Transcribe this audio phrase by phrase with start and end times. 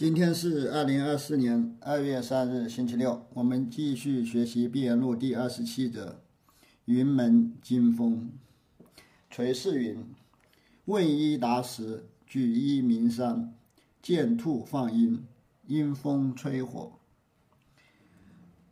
[0.00, 3.26] 今天是二零二四年二月三日，星期六。
[3.34, 6.22] 我们继续学习《碧岩录》第二十七则：
[6.86, 8.30] 云门金风，
[9.28, 10.02] 垂世云。
[10.86, 13.52] 问一答十，举一鸣三，
[14.00, 15.22] 见兔放鹰，
[15.66, 16.92] 阴风吹火。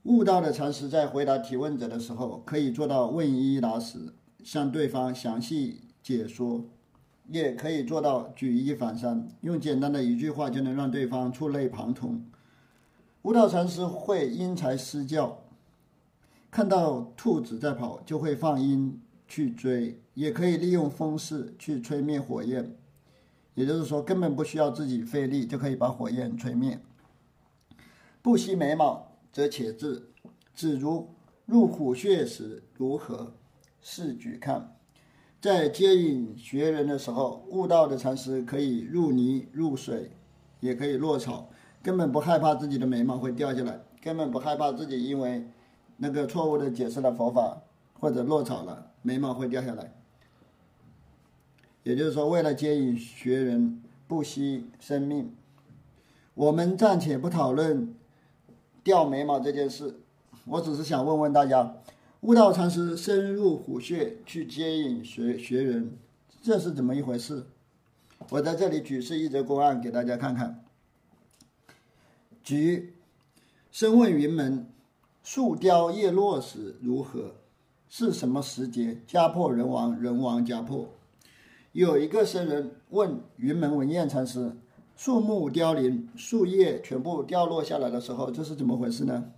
[0.05, 6.65] 悟道的禅师在回答提问者的时候，可以做到问一答十，向对方详细解说。
[7.29, 12.25] 也可以做到举一反三，用简单的一句话就能让对方触类旁通。
[13.23, 15.45] 悟道禅师会因材施教，
[16.51, 22.75] 看到兔子在跑，就会放鹰去追，也可以利用风势去吹灭火焰。
[23.55, 26.81] 也就是说，根本不需要自己费力，就可以把火焰吹灭。
[28.23, 30.11] 不惜眉毛，则且至。
[30.55, 31.09] 只如
[31.45, 33.35] 入虎穴时如何？
[33.81, 34.78] 试举看。
[35.41, 40.11] 在接引学人的时候，悟道的禅师可以入泥入水，
[40.59, 41.49] 也可以落草，
[41.81, 45.47] 根本不害怕自己的眉毛会掉下来，根本不害怕自己因为
[45.99, 47.63] 那个错误的解释了佛法
[48.01, 49.95] 或者落草了，眉毛会掉下来。
[51.85, 55.33] 也就是说，为了接引学人，不惜生命。
[56.35, 57.95] 我们暂且不讨论
[58.83, 60.01] 掉眉毛这件事，
[60.47, 61.77] 我只是想问问大家。
[62.23, 65.97] 悟道禅师深入虎穴去接引学学人，
[66.43, 67.47] 这是怎么一回事？
[68.31, 70.65] 我在这里举示一则公案给大家看看。
[72.43, 72.95] 举，
[73.71, 74.67] 深问云门，
[75.23, 77.37] 树凋叶落时如何？
[77.89, 79.01] 是什么时节？
[79.07, 80.89] 家破人亡，人亡家破。
[81.71, 84.57] 有一个僧人问云门文彦禅师：
[84.97, 89.31] 树木凋零，树叶全部掉落下来的时候，这是怎么回事呢？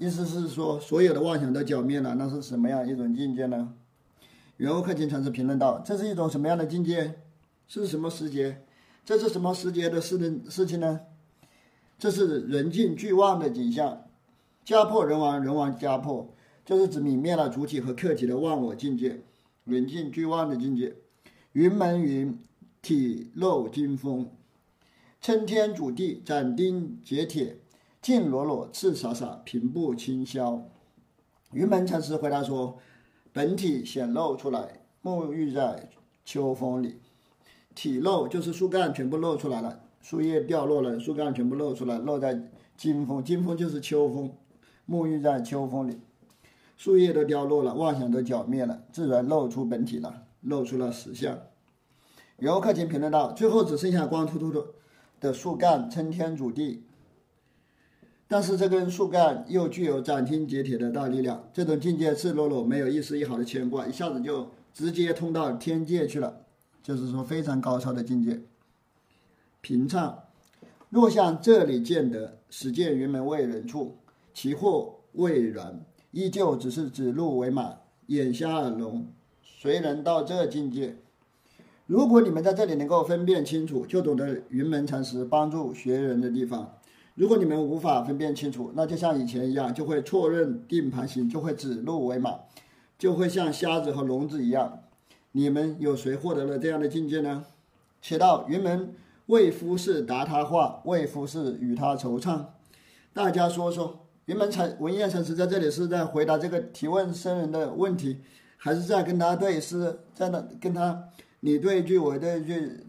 [0.00, 3.74] 意思是说，所有的妄想都剿灭了，那是什么样一种境界呢？
[4.56, 7.16] 圆悟克勤禅师评论道：“这是一种什么样的境界？
[7.68, 8.62] 是什么时节？
[9.04, 11.00] 这是什么时节的事的事情呢？
[11.98, 14.06] 这是人尽俱忘的景象，
[14.64, 19.20] 家破人亡，人亡家破，就是指泯灭了主体和客体的忘我境界，
[19.64, 20.96] 人尽俱忘的境界。
[21.52, 22.38] 云门云，
[22.80, 24.30] 体露金风，
[25.20, 27.58] 撑天主地，斩钉截铁。”
[28.02, 30.62] 净裸裸，赤洒洒，平步青霄。
[31.52, 32.78] 云门禅师回答说
[33.30, 35.90] ：“本体显露出来，沐浴在
[36.24, 36.98] 秋风里。
[37.74, 43.22] 体露就是树干全部露出来了，树叶掉落了，树干全部露出来，露在金风。
[43.22, 44.32] 金风就是秋风，
[44.88, 45.98] 沐浴在秋风里，
[46.78, 51.38] 树叶都掉落了，妄想都剿灭了，自然露出本体了，露出了实相。”
[52.38, 54.64] 游客请评论道：“最后只剩下光秃秃的
[55.20, 56.84] 的树干撑天主地。”
[58.32, 66.42] 但是这根树干又具有斩钉截铁的大力量，这种境界赤裸裸，没有一丝一毫的牵挂，一下子就直接通到天界去了，
[66.80, 68.40] 就是说非常高超的境界。
[69.60, 70.20] 平畅，
[70.90, 73.96] 若向这里见得，始见云门未人处，
[74.32, 79.08] 其惑未然，依旧只是指鹿为马，眼瞎耳聋，
[79.42, 80.98] 谁能到这境界？
[81.88, 86.76] 如果你们在这里能够分辨清楚，就懂得云门禅师帮助学人的地方。
[87.20, 92.34] 如果你们无法分辨清楚，那就像以前一样，就会错认定盘行，就会指鹿为马，
[92.98, 94.84] 就会像瞎子和聋子一样。
[95.32, 97.44] 你们有谁获得了这样的境界呢？
[98.00, 98.94] 且道云门
[99.26, 102.42] 为夫是答他话，为夫是与他惆怅。
[103.12, 108.20] 大家说说，云门禅文彦禅师在这里是在回答这个提问僧人的问题，
[108.56, 111.04] 还是在跟他对诗，在那跟他
[111.40, 112.80] 你对一句我对一句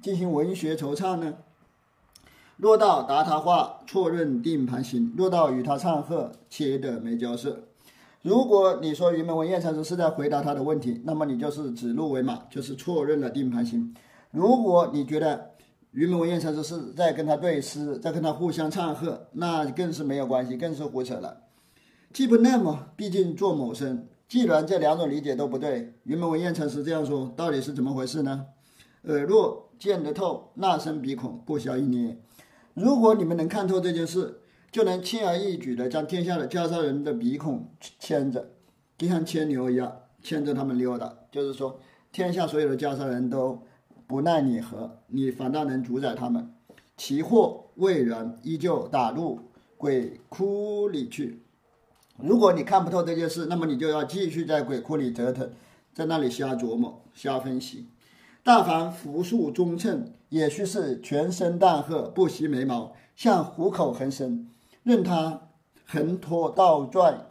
[0.00, 1.34] 进行文学惆怅呢？
[2.60, 7.64] 若道答他话，错认定盘行；若道与他唱和，切得没交涉。
[8.20, 13.94] 如果你说云门文彦禅师是在回答他的问题，那么你就是指鹿为马，就是错认了定盘行。
[14.30, 15.52] 如果你觉得
[15.92, 21.44] 云门文彦禅师是在跟他对诗，在跟他互相唱和，那更是没有关系，更是胡扯了。
[22.12, 24.06] 既不那么，毕竟做某生。
[24.28, 28.44] 既然这两种理解都不对，云门文彦禅师这样说，到底是怎么回事呢？
[29.04, 32.18] 耳若见得透，那生鼻孔不消一捏。
[32.74, 34.40] 如果你们能看透这件事，
[34.70, 37.68] 就能轻而易举地将天下的袈裟人的鼻孔
[37.98, 38.50] 牵着，
[38.96, 41.12] 就像牵牛一样牵着他们溜达。
[41.32, 41.80] 就是说，
[42.12, 43.60] 天下所有的袈裟人都
[44.06, 46.52] 不奈你何，你反倒能主宰他们。
[46.96, 49.40] 其祸未然，依旧打入
[49.76, 51.42] 鬼窟里去。
[52.18, 55.50] 如果你看不透这件事，那么你就要继续在鬼窟里折腾，
[55.94, 57.86] 在那里瞎琢磨、瞎分析。
[58.42, 64.48] 大凡福树中称，也须是全身淡褐，不惜眉毛，像虎口横生，
[64.82, 65.48] 任它
[65.84, 67.26] 横拖倒拽。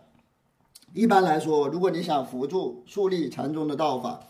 [0.94, 4.28] 一般来说，如果你想扶住树立禅宗的道法，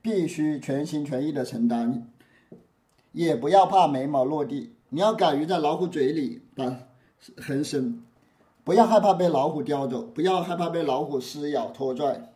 [0.00, 2.08] 必须全心全意的承担，
[3.12, 6.78] 也不要怕眉毛落地，你要敢于在老虎嘴里把
[7.36, 8.02] 横生，
[8.64, 12.32] 不要害怕被老虎叼走，不要害怕被老虎撕咬拖拽。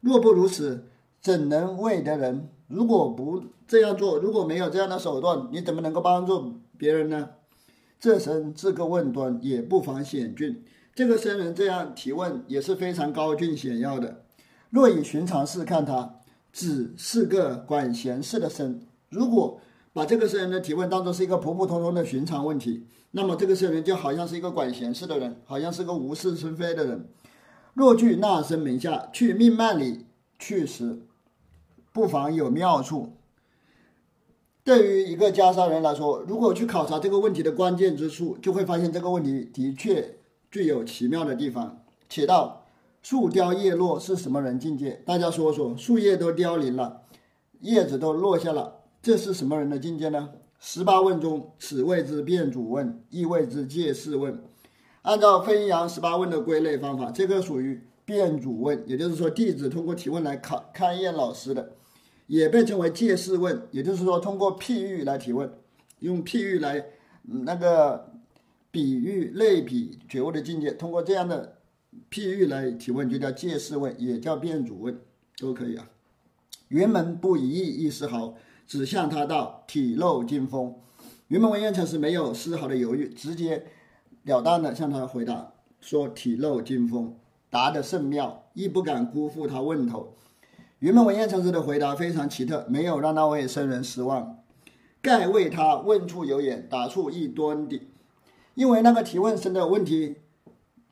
[0.00, 0.88] 若不如此，
[1.20, 2.48] 怎能为得人？
[2.68, 7.30] 如果不这样做，如果没有这样的手段，你怎么能够帮助别人呢？
[7.98, 10.62] 这生这个问端也不妨险峻。
[10.94, 14.22] 这个僧人这样提问也是非常高峻险要的。
[14.70, 16.16] 若以寻常事看他，
[16.52, 18.80] 只是个管闲事的僧。
[19.10, 19.60] 如果
[19.92, 27.08] 把这个僧人的提问当做是一个普普通通的寻常问题，那么这个僧人就好像是一个管闲事的人，好像是个无事生非的人。
[27.72, 30.06] 若据那僧门下去命脉里
[30.38, 31.00] 去时，
[31.96, 33.14] 不妨有妙处。
[34.62, 40.18] 对于一个袈裟人来说，如果去考察这个问题的关键之处，就会发现这个问题的确
[40.50, 41.82] 具有奇妙的地方。
[42.06, 42.66] 且道
[43.00, 45.02] 树凋叶落是什么人境界？
[45.06, 47.00] 大家说说，树叶都凋零了，
[47.60, 50.32] 叶子都落下了，这是什么人的境界呢？
[50.60, 54.44] 十八问中，此谓之辩主问，亦谓之借事问。
[55.00, 61.72] 按照分阳十八问的归类方法，这个属于辩主问，也就是说，弟子通过提问来考勘验老师的。
[62.26, 65.50] 也被称为借事问，也就是说，通过譬喻来提问，
[66.00, 66.84] 用譬喻来
[67.22, 68.12] 那个
[68.70, 71.58] 比喻类比觉悟的境界，通过这样的
[72.10, 74.98] 譬喻来提问，就叫借事问，也叫辩主问，
[75.38, 75.88] 都可以啊。
[76.68, 78.34] 云门不疑义一丝毫，
[78.66, 80.74] 只向他道体露金风。
[81.28, 83.66] 云门文彦禅师没有丝毫的犹豫，直截
[84.24, 87.16] 了当的向他回答说：“体露金风，
[87.50, 90.14] 答得甚妙，亦不敢辜负他问头。”
[90.86, 94.38] 云门文彦禅师的回答非常奇特，没有让那位僧人失望。
[95.02, 97.82] 盖为他问处有眼，答处一端的。
[98.54, 100.14] 因为那个提问僧的问题，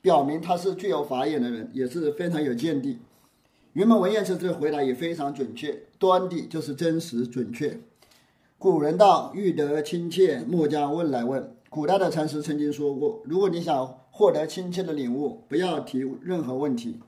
[0.00, 2.98] 表明他是具有法眼的人，也是非常有见地。
[3.74, 7.78] 云门文彦禅师的回答也非常准确，端的就是真实准确。
[8.58, 16.98] 古人道：“欲得亲切，莫将问来问。”古代的禅师曾经说过：“如果你想获得亲切的领悟，不要提任何问题。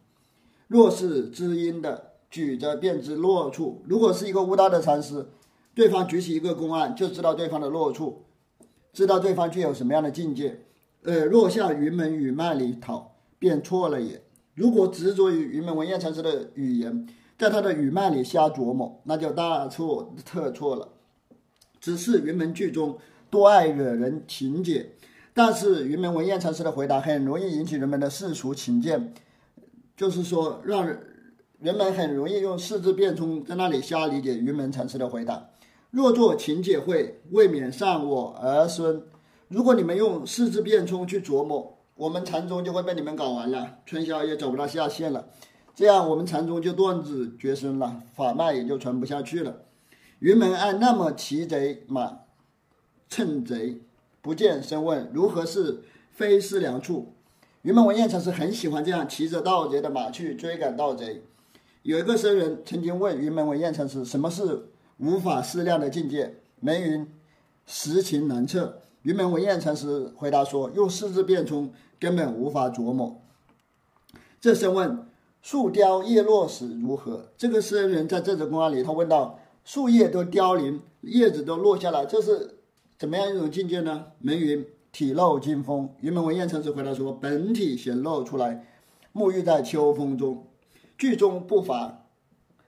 [0.68, 3.80] 若是知音的。”举着便知落处。
[3.86, 5.26] 如果是一个悟大的禅师，
[5.74, 8.24] 对方举起一个公案，就知道对方的落处，
[8.92, 10.60] 知道对方具有什么样的境界。
[11.04, 14.22] 呃，若向云门语脉里讨，便错了也。
[14.54, 20.88] 如果执着于云门文彦禅师的语言，在他的语脉里瞎琢磨，那就大错特错了。
[21.80, 22.98] 只是云门剧中
[23.30, 24.90] 多爱惹人情结，
[25.32, 29.14] 但是云门文彦禅师的回答很容易引起人们的世俗情见，
[29.96, 31.00] 就是说让人。
[31.58, 35.49] 人们很容易用四字变通在那里瞎理解云门禅师的回答。
[35.91, 39.03] 若作情解会，未免伤我儿孙。
[39.49, 45.29] 如果你们用四字变通去琢磨，我们禅宗就会被你们搞完了，春宵也走不到下线了。
[45.75, 49.62] 这样我们禅宗就断子绝孙了，法脉也就传不下去了。
[50.19, 52.19] 云门按那么骑贼马，
[53.08, 53.81] 趁贼
[54.20, 57.14] 不见声问，如何是非思良处？
[57.62, 61.23] 云门文彦禅师很喜欢这样骑着盗贼的马去追赶盗贼。
[61.86, 67.06] 有一个僧人曾经问云门文彦禅师：“什么是无法思量的境界？”门云
[67.64, 73.22] ：“实情难测。”云门文彦禅师回答说：“用四字变通，根本无法琢磨。”
[74.42, 75.06] 这僧问
[75.40, 82.56] ：“树凋叶落时如何？”这个僧人在这则公案里，他问到：“树叶都凋零，叶子都落下来，这是
[82.98, 88.66] 怎么样一种境界呢？”门云：“体露金风。”云门文彦禅师回答说：“本体显露出来，
[89.14, 90.44] 沐浴在秋风中。”
[90.98, 92.06] 剧中不乏，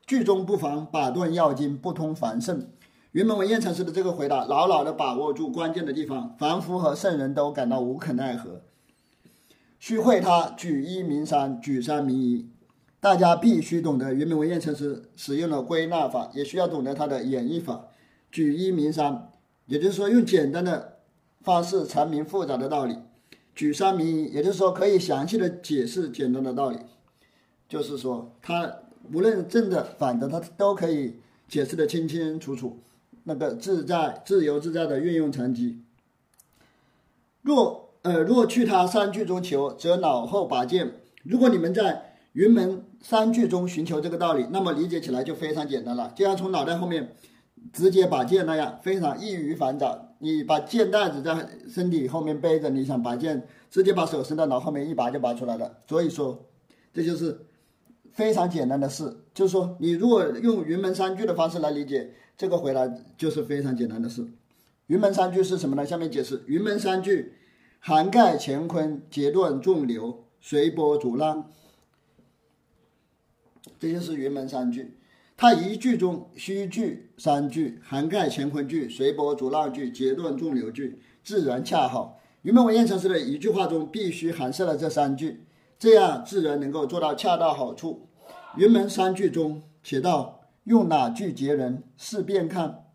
[0.06, 2.68] 剧中不妨把断要经，不通凡圣。
[3.12, 8.60] 云门文彦禅师的这个回答，牢牢的把握住关键的地方，凡夫和圣人都感到无可奈何。
[9.78, 12.50] 须会他举一名三，举三名一。
[13.00, 17.86] 大家必须懂得云门文彦禅师使用了归纳法，也需要懂得他的演绎法。
[18.30, 19.30] 举一名三，
[19.66, 20.98] 也就是说用简单的
[21.40, 22.96] 方式阐明复杂的道理；
[23.54, 26.78] 举三名一，也就是说可以详细的解释简单的道理。
[27.68, 28.72] 就是说，他
[29.12, 32.78] 无论正的反的，他都可以解释的清清楚楚，
[33.24, 35.82] 那个自在、自由自在的运用禅机。
[37.42, 40.94] 若呃若去他三句中求，则脑后拔剑。
[41.24, 47.14] 如果你们在云门三句中寻求这个道理，那么理解起来就非常简单了，就像从脑袋后面
[47.72, 50.08] 直接拔剑那样，非常易于反掌。
[50.20, 55.76] 你把剑袋子在身体后面背着，你想拔剑，直接把手伸到脑后面一拔就拔出来了。
[55.86, 56.46] 所以说，
[56.94, 57.44] 这就是。
[58.12, 62.86] 非常简单的事，就是说，你如果用云门三句的方式来理解这个回答，
[63.16, 64.26] 就是非常简单的事。
[64.86, 65.86] 云门三句是什么呢？
[65.86, 67.34] 下面解释：云门三句
[67.78, 71.50] 涵盖乾坤，截断众流，随波逐浪，
[73.78, 74.94] 这就是云门三句。
[75.36, 81.00] 它一句中虚句三句，涵盖乾坤句、随波逐浪句、截断众流句。
[81.22, 82.18] 自然恰好。
[82.42, 85.44] 云门文偃禅师的一句话中必须含摄了这三句，
[85.78, 88.08] 这样自然能够做到恰到好处。
[88.56, 91.84] 云门三句中写道：“用哪句接人？
[91.96, 92.86] 试便看。”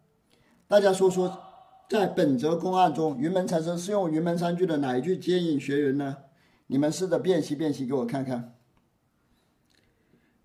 [0.68, 1.40] 大家说说，
[1.88, 6.18] 在本则公案中，云门禅师是用云门三句的哪一句接引学员呢？
[6.68, 8.56] 你们试着辨析辨析，给我看看。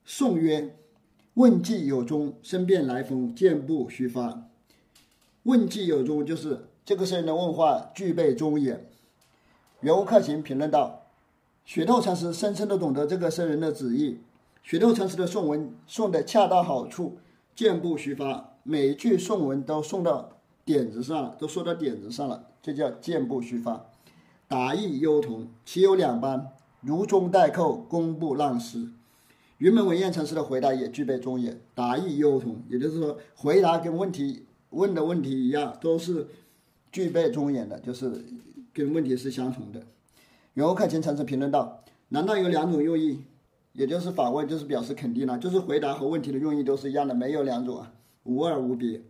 [0.04, 0.76] 宋曰
[1.34, 4.50] ：“问计有终，申辩来风，箭不虚发。”
[5.44, 8.88] 问计有终，就是这个圣人的问话具备终也。
[9.80, 10.97] 圆悟克勤评论道
[11.68, 14.20] ：“雪窦禅师深深的懂得这个僧人的旨意，
[14.62, 17.18] 雪窦禅师的颂文颂的恰到好处，
[17.54, 20.30] 箭不虚发，每一句颂文都送到
[20.64, 23.84] 点子上了，都说到点子上了，这叫箭不虚发。
[24.48, 28.88] 答意幽同，其有两般，如中带扣，工不浪失。”
[29.58, 36.28] 云门文彦禅师的回答也具备忠言，答意幽同，也就是说，回答跟问题问的问题一样，都是
[36.90, 38.24] 具备忠言的，就是
[38.72, 39.82] 跟问题是相同的。
[40.58, 43.22] 圆悟克勤禅师评论道：“难道有两种用意？
[43.74, 47.92] 也就是反问，就是表示肯定了，就是回答和问题的用意都是一样的，没有两种啊，
[48.24, 49.00] 无二无别。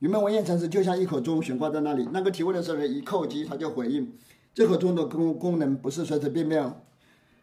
[0.00, 4.12] 云门文偃禅师就像一口钟悬挂在那里，那个提问的时候一叩击，他就回应。
[4.52, 6.74] 这口钟的功功能不是随随便便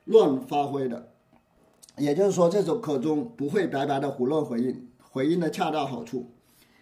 [0.04, 1.14] 乱发挥的。”
[1.98, 6.30] 也就是说，这首口钟不会白白的胡乱回应，回应的恰到好处。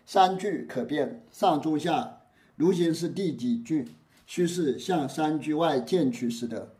[0.05, 2.17] 三句可变，上中下，
[2.57, 3.87] 如今是第几句？
[4.25, 6.73] 趋势向三句外渐取使得。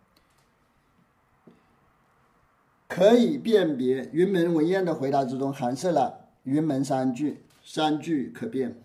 [2.88, 8.82] 可以辨别云门文彦的回答之中含摄了云门三句，三句可变。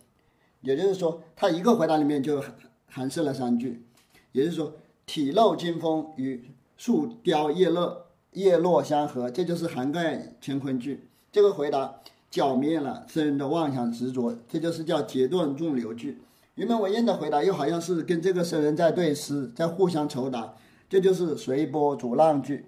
[0.62, 2.43] 也就是说，他一个回答里面就
[2.88, 3.85] 含摄了三句。
[4.33, 4.75] 也就是说，
[5.07, 8.05] 体露金风与树雕叶落。
[8.33, 11.09] 叶落相合，这就是涵盖乾坤句。
[11.33, 12.00] 这个回答
[12.31, 16.19] 剿灭了僧人的妄想执着，这就是叫截断众流句。
[16.59, 20.57] 云门文偃的回答又好像是跟这个僧人在对诗，在互相酬答，
[20.88, 22.67] 这就是随波逐浪句。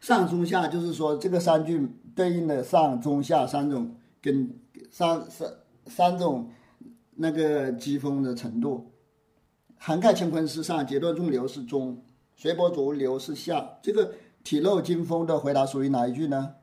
[0.00, 4.48] 上中下就是说这个三句对应的上中下三种跟
[4.92, 5.50] 三三
[5.86, 6.48] 三种
[7.16, 8.92] 那个机锋的程度，
[9.76, 12.00] 涵盖乾坤是上，截断众流是中。
[12.36, 14.12] 随波逐流是下，这个
[14.44, 16.54] 体露金风的回答属于哪一句呢？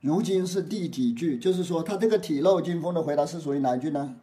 [0.00, 1.38] 如今是第几句？
[1.38, 4.16] 就是说，他这个体露金风的回答是属于哪一句呢？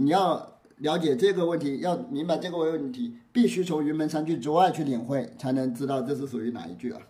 [0.00, 7.00] 你要了解这个问题，要明白这个问题，必须从云门三句之外去领会，才能知道这是属于哪一句啊？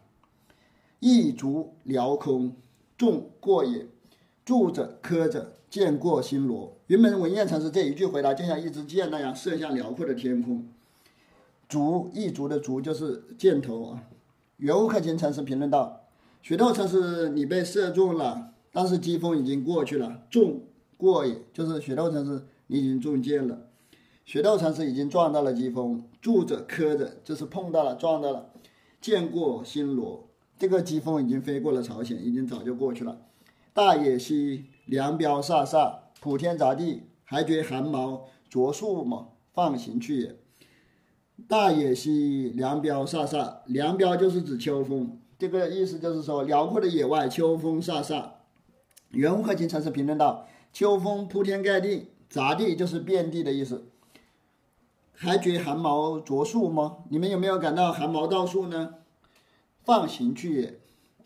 [1.01, 2.57] 一足辽空，
[2.97, 3.89] 众过也；
[4.43, 6.79] 住者磕者，见过星罗。
[6.87, 10.67] 云门文彦禅师这一句回答，就像一支箭那样射向辽阔的天空。
[11.69, 14.03] 足一足的足就是箭头啊。
[14.57, 16.01] 圆悟克勤禅师评论道
[16.41, 20.23] ：“雪窦禅师，你被射中了，但是疾风已经过去了。
[20.31, 20.63] 众
[20.97, 23.67] 过也，就是雪窦禅师你已经中箭了。
[24.25, 28.51] 雪道禅师已经撞到了疾风，住着磕着，就是碰到了撞到了。
[29.01, 33.23] 见过星罗，这个疾风已经飞过了朝鲜，已经早就过去了。
[33.73, 39.35] 大野兮凉飙飒飒，普天杂地，还觉寒毛着树么？
[39.53, 40.37] 放行去也。”
[41.49, 48.31] 大野兮凉飙飒飒，凉飙就是指秋风，这个意思就是说辽阔的野外秋风飒飒。
[49.11, 53.87] 圆悟克勤禅师评论道：“秋风铺天盖地，杂地就是遍地的意思。
[55.15, 56.99] 还觉寒毛着树吗？
[57.09, 58.95] 你们有没有感到寒毛倒竖呢？
[59.83, 60.79] 放行去也。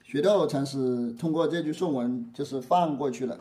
[0.03, 3.41] 雪窦禅师通过这句颂文，就是放过去了，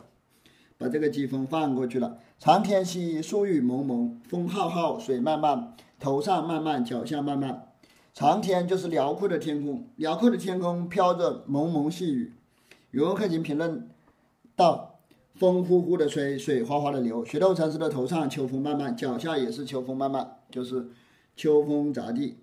[0.78, 2.18] 把这个季风放过去了。
[2.38, 5.74] 长天兮树雨蒙蒙，风浩浩，水漫漫。
[5.98, 7.68] 头上漫漫，脚下漫漫，
[8.12, 12.32] 长天就是辽阔的天空，辽阔的天空飘着蒙蒙细雨。
[12.90, 13.88] 语文课勤评论
[14.56, 14.91] 道
[15.34, 17.24] ：“风呼呼的吹，水哗哗的流。
[17.24, 20.88] 雪窦禅师的头上秋风漫漫，脚下也是秋风漫漫，就是
[21.36, 22.36] 秋风杂地，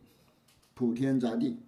[0.73, 1.59] 普天杂地。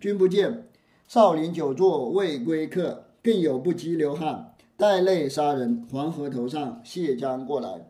[0.00, 0.68] 君不见，
[1.06, 5.86] 少林久坐未归客，更有不羁流汗，带泪杀人。
[5.90, 7.88] 黄河头上谢江过来。”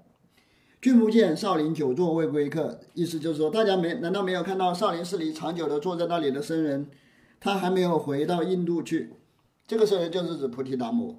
[0.83, 6.89] 君不见少林久坐未归客，意思就是说，大家没难道没有看到少林寺里长久的坐在那里的僧人，
[7.39, 9.12] 他还没有回到印度去？
[9.65, 11.15] 这个僧人就是指菩提达摩。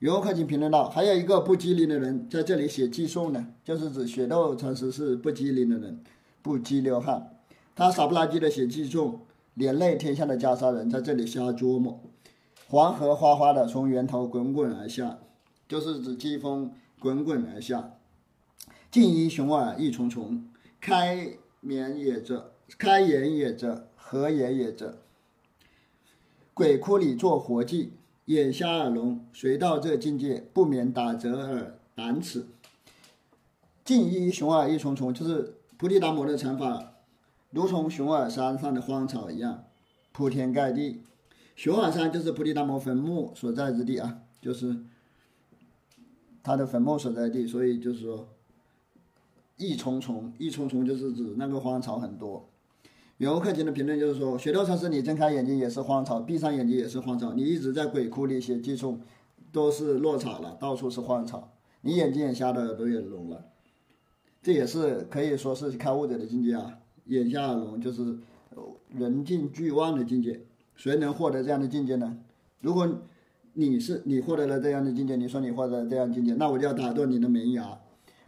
[0.00, 6.04] 圆悟克勤评论道，还有一个不机灵的人在这里写寄送呢，就是指雪窦禅师是不机灵的人，
[6.42, 7.30] 不羁流汗，
[7.74, 9.22] 他傻不拉几的写寄送，
[9.54, 11.98] 连累天下的袈裟人在这里瞎琢磨。
[12.68, 15.18] 黄河哗哗的从源头滚滚而下，
[15.66, 17.94] 就是指季风滚滚而下。
[18.90, 20.46] 静一雄耳意重重，
[20.78, 24.98] 开眠也者，开眼也者，合眼也者。
[26.52, 27.92] 鬼窟里做活计，
[28.26, 32.46] 眼瞎耳聋，谁到这境界，不免打折耳胆齿。
[33.84, 36.94] 静一雄耳一重重，就是菩提达摩的禅法，
[37.50, 39.64] 如同熊耳山上的荒草一样，
[40.10, 41.02] 铺天盖地。
[41.54, 44.76] 熊耳山就是菩提达摩坟墓所在之地啊，就是
[46.42, 48.28] 他的坟墓所在地，所以就是说，
[49.56, 52.48] 一重重，一重重就是指那个荒草很多。
[53.18, 59.00] 游客经的评论就是说，雪窦禅师，你睁开眼睛也是荒草，闭上眼睛也是荒草，你一直在鬼窟里写寄送，
[59.50, 63.46] 都是落草了，到处是荒草，你眼睛也瞎的，耳朵也聋了。
[64.42, 68.18] 这也是可以说是开悟者的境界啊，眼瞎耳聋就是
[68.90, 70.42] 人尽俱忘的境界。
[70.74, 72.18] 谁能获得这样的境界呢？
[72.60, 72.86] 如果
[73.54, 77.80] 你是你获得了这样的境界，你说你获得了这样境界，那我就要打断你的门牙，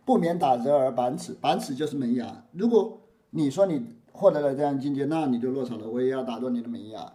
[0.06, 2.46] 不免打折而板齿，板齿就是门牙。
[2.52, 3.84] 如果你说你
[4.18, 7.12] 获得了这样境界，那你就落草了，我也要打断你的门牙。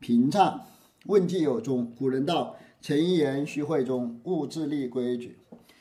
[0.00, 0.62] 平唱
[1.04, 5.38] 问计有终，古人道：陈言须会中，勿自立规矩。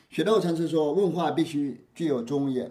[0.09, 2.69] 雪窦禅师说：“问话必须具有终也。”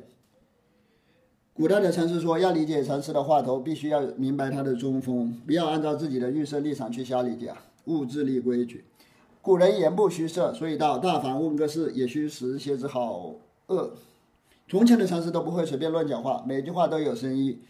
[1.55, 7.55] 古代的禅师说：“要理解禅师的话头，必须要明白他的中锋，不要按照自己的预设立场去瞎理解，
[7.87, 8.85] 勿自立规矩。”
[9.41, 13.35] 古人言不虚设，所以到大凡问个事，也需识些之好
[13.69, 13.95] 恶。
[14.69, 17.61] 从前的禅师都不会随便乱讲话，每句话都有深意。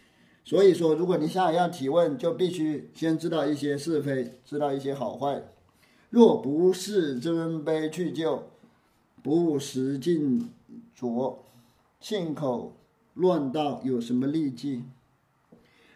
[0.44, 5.42] 所以说，如果你想要提问，就必须先知道一些是非，知道一些好坏。
[6.10, 8.44] 若不是尊卑去就。
[9.22, 10.50] 不识进
[10.94, 11.46] 浊，
[11.98, 12.74] 信口
[13.14, 14.82] 乱道有什么利弊？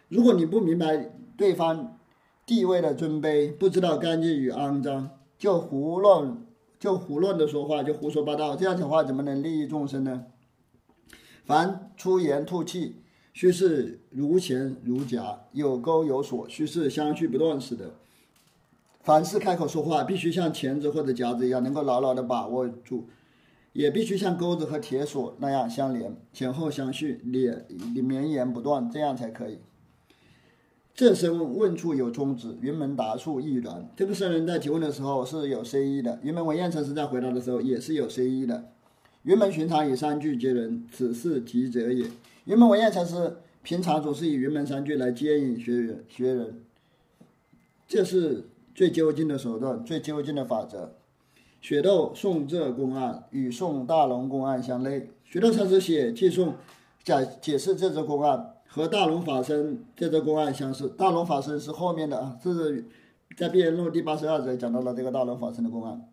[0.07, 1.99] 如果你不明白对方
[2.43, 6.43] 地位的尊卑，不知道干净与肮脏，就胡乱
[6.79, 10.25] 就胡乱的说话，就胡说八道，这样讲话怎么能利益众生呢？
[11.49, 12.97] 凡出言吐气，
[13.33, 17.95] 须是如弦如夹，有钩有锁，须是相续不断似的。
[19.01, 23.09] 凡是开口说话，必须像钳子或者夹子一样，能够牢牢的把握住。
[23.73, 27.65] 也必须像钩子和铁锁那样相连，前后相续，连
[28.05, 29.57] 绵延不断，这样才可以。
[30.93, 33.89] 这声问处有终止，云门答处亦然。
[33.95, 38.65] 这个僧人在提问的时候是有深意的，云门文彦禅师在回答的时候也是有深意的。
[39.23, 42.09] 云门寻常以三句接人，此事极者也。
[42.45, 46.63] 云门文彦禅师平常总是以云门三句来接引学员学人，
[47.87, 50.95] 这是最究竟的手段，最究竟的法则。
[51.59, 55.09] 雪窦送这公案与宋大龙公案相类。
[55.25, 56.55] 雪窦禅师写记送
[57.03, 60.87] 解解释这则公案，和大龙法身这则公案相似。
[60.97, 62.85] 大龙法身是后面的啊，这是
[63.35, 66.08] 在《辩论录》第八十二则讲到了这个大龙法身的公案。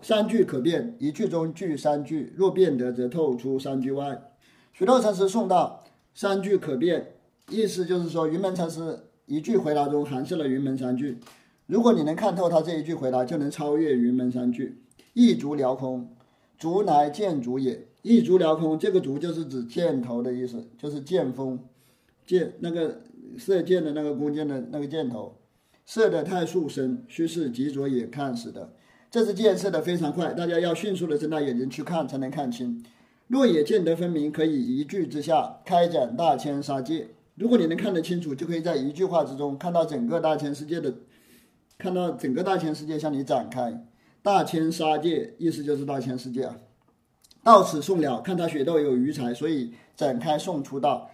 [0.00, 4.32] 三句可变，一句中句三句，若变得则透出三句外。
[4.72, 5.82] 许多禅师送道：
[6.14, 7.14] 三句可变，
[7.48, 11.18] 意思就是说云门禅师一句回答中含摄了云门三句。
[11.66, 14.82] 如果你能看透他这一句回答，就能超越云门三句。
[15.14, 16.14] 一足辽空，
[16.58, 17.86] 足乃箭足也。
[18.02, 21.58] 一足辽空，这个足就是指箭头的意思，就是箭锋，
[22.26, 23.00] 箭那个
[23.38, 25.38] 射箭的那个弓箭的那个箭头，
[25.86, 28.74] 射得太速深，须是急着也看死的。
[29.14, 32.84] 这支箭射得非常快，大家要迅速的睁大眼睛去看才能看清。
[33.28, 37.06] 若也见得分明，可以一句之下开展大千杀戒。
[37.36, 40.92] 如果你能看得清楚，就可以在一句话之中看到整个大千世界的。
[41.78, 43.86] 看到整个大千世界向你展开，
[44.20, 46.56] 大千杀界意思就是大千世界啊。
[47.44, 51.08] 到此送了，看他雪窦有余才，所以展开送出道。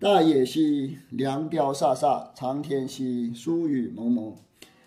[0.00, 4.34] 大野兮凉雕飒飒，长天兮疏雨蒙蒙。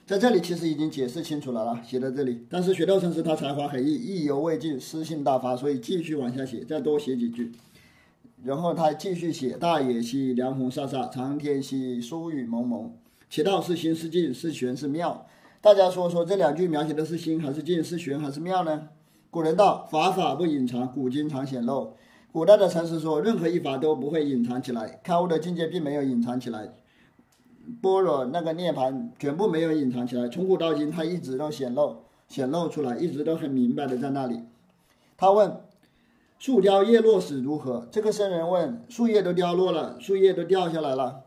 [0.07, 2.45] 在这里其实已经解释清楚了啦，写在这里。
[2.49, 7.51] 但是雪窦禅师他才华横溢，意犹未尽，诗性大发，所以继续往下写，再多写几句。
[8.41, 12.89] 然后他继续写：大野兮凉风飒飒，长天兮疏雨蒙蒙。
[13.29, 15.27] 其道是心是静是玄是妙，
[15.59, 18.87] 大家说说这两句描写的是心还是静，是玄还是妙呢？
[19.29, 21.91] 古人道法法不隐藏，古今常显露。
[22.31, 26.69] 古代的禅师说，任何一法都不会隐藏起来，开悟的境界并没有隐藏起来，
[27.81, 34.41] 般若那个涅槃全部没有隐藏起来，从古到今他一直都显露显露出来，一直都很明白的在那里。
[35.17, 35.61] 他问：
[36.39, 37.87] 树雕叶落时如何？
[37.91, 41.23] 这个僧人问：树叶都凋落了，树叶都掉下来了。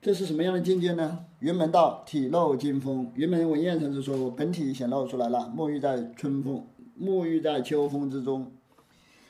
[0.00, 1.24] 这是什么样的境界呢？
[1.40, 6.66] 云门道体露金风，云门文彦禅师说：“本体显露出来了，沐浴在春风，
[7.00, 8.52] 沐浴在秋风之中。”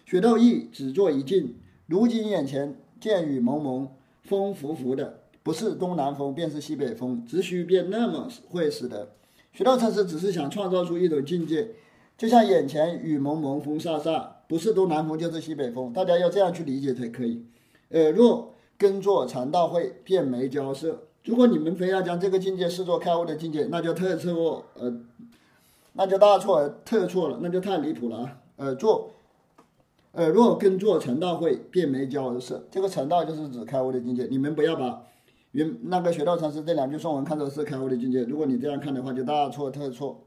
[0.04, 1.54] 雪窦意只做一境，
[1.86, 3.88] 如今眼前见雨蒙蒙，
[4.24, 9.08] 风拂拂的，不是东南风，便是西北风，只需便那么会使得。
[9.52, 11.70] 雪窦禅师只是想创造出一种境界，
[12.18, 17.44] 就像眼前雨蒙蒙，风飒飒，不是东南风就是西北风，大家要这样去理解才可以。
[17.90, 18.50] 呃，若。
[18.76, 21.04] 跟做禅道会，便没交涉。
[21.24, 24.92] 如果你们非要将这个境界视作开悟的境界，那就特错，呃，
[25.92, 28.36] 那就大错特错了，那就太离谱了啊！
[28.56, 29.12] 呃，做
[30.14, 32.66] 呃若耕作成道会，便没教而色。
[32.70, 34.28] 这个成道就是指开悟的境界。
[34.30, 35.02] 你们不要把
[35.50, 38.22] 原那个学道禅师这两句颂文看作是开悟的境界。
[38.22, 40.24] 如果你这样看的话，就大错特错。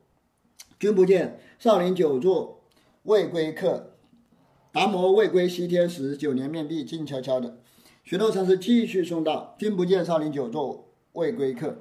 [0.78, 2.64] 君不见少林久坐
[3.04, 3.94] 未归客，
[4.74, 7.58] 达摩未归西天时，九年面壁静悄悄的。
[8.04, 11.78] 学道禅师继续诵道：君不见少林久坐未归客。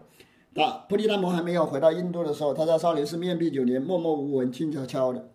[0.55, 5.29] 达菩提达摩还没有回到印度的时候，他在少林寺面壁九年，默默无闻，静悄悄的。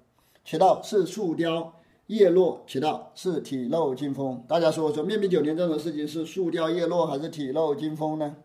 [0.45, 1.73] 其道是树雕。
[2.12, 4.43] 叶落，其道是体露金风。
[4.45, 8.36] 大家说说，面壁九年这种事情是树雕叶落还是体露金风呢？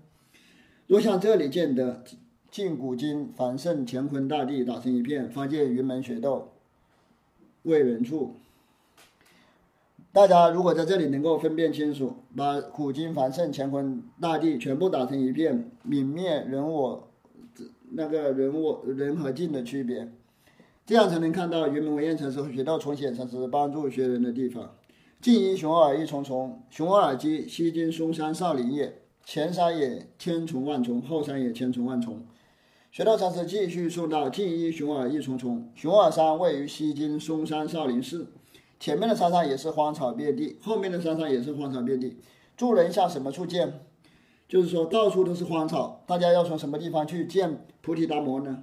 [0.87, 2.05] 若像这里见得
[2.49, 6.53] 尽古今繁盛乾坤大地打成一片，方见云门雪斗
[7.65, 8.37] 为人处。
[10.13, 17.09] 大家如果在这里能够分辨清楚，把古今繁盛乾坤大地全部打成一片，泯灭人我
[17.91, 20.13] 那个人我人和境的区别。
[20.87, 24.77] 这样才能看到云门文彦禅师和学道重显禅师帮助学人的地方。
[25.21, 29.03] 近因雄尔一重重，雄尔即西京嵩山少林也。
[29.25, 32.25] 前山也千重万重，后山也千重万重。
[32.93, 38.29] 学道禅师继续说道：近因雄尔一重重，雄尔山位于西京嵩山少林寺，
[38.79, 42.19] 前面的山上也是荒草遍地，后面的山上也是荒草遍地。
[42.57, 43.81] 助人向什么处见？
[44.49, 48.63] 就是说到处都是荒草，大家要从什么地方去见菩提达摩呢？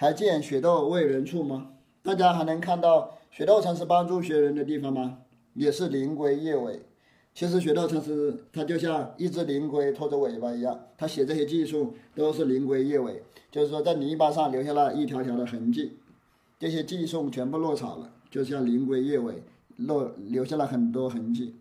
[0.00, 1.72] 还见雪窦为人处吗？
[2.02, 5.18] 大家还能看到雪窦禅师帮助学人的地方吗？
[5.52, 6.80] 也是灵龟叶尾。
[7.34, 15.98] 其实雪窦禅师他就像一只灵龟拖着尾巴一样，他写这些技术都是灵龟叶尾，就是说在泥巴上留下了一条条的痕迹。
[16.58, 19.42] 这些寄送全部落草了，就像灵龟叶尾
[19.76, 21.56] 落留下了很多痕迹。